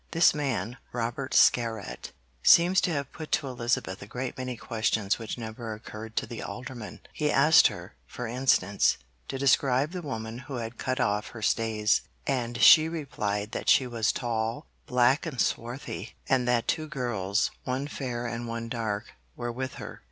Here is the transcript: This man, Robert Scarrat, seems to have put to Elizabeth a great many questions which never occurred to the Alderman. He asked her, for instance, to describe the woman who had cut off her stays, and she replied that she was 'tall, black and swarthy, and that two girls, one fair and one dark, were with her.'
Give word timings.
This 0.13 0.33
man, 0.33 0.77
Robert 0.93 1.35
Scarrat, 1.35 2.11
seems 2.41 2.81
to 2.81 2.91
have 2.91 3.11
put 3.13 3.31
to 3.33 3.47
Elizabeth 3.47 4.01
a 4.01 4.07
great 4.07 4.35
many 4.35 4.57
questions 4.57 5.19
which 5.19 5.37
never 5.37 5.75
occurred 5.75 6.15
to 6.15 6.25
the 6.25 6.41
Alderman. 6.41 7.01
He 7.13 7.31
asked 7.31 7.67
her, 7.67 7.93
for 8.07 8.25
instance, 8.25 8.97
to 9.27 9.37
describe 9.37 9.91
the 9.91 10.01
woman 10.01 10.39
who 10.39 10.55
had 10.55 10.79
cut 10.79 10.99
off 10.99 11.27
her 11.27 11.43
stays, 11.43 12.01
and 12.25 12.63
she 12.63 12.89
replied 12.89 13.51
that 13.51 13.69
she 13.69 13.85
was 13.85 14.11
'tall, 14.11 14.65
black 14.87 15.27
and 15.27 15.39
swarthy, 15.39 16.15
and 16.27 16.47
that 16.47 16.67
two 16.67 16.87
girls, 16.87 17.51
one 17.63 17.87
fair 17.87 18.25
and 18.25 18.47
one 18.47 18.69
dark, 18.69 19.13
were 19.35 19.51
with 19.51 19.75
her.' 19.75 19.99